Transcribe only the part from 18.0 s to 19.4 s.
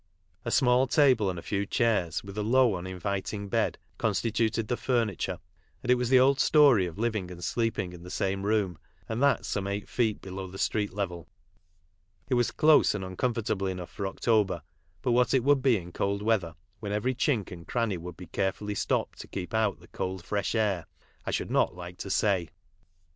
be carefully stopped to